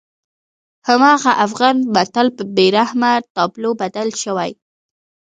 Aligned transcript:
هماغه 0.89 1.31
افغان 1.45 1.77
متل 1.95 2.27
په 2.37 2.43
بېرحمه 2.55 3.11
تابلو 3.35 3.69
بدل 3.81 4.07
شوی. 4.23 4.51